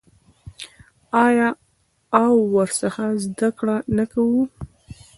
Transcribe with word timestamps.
آیا 1.25 1.49
او 2.21 2.31
ورڅخه 2.55 3.07
زده 3.23 3.49
کړه 3.57 3.75
نه 3.97 4.05
کوو؟ 4.11 4.41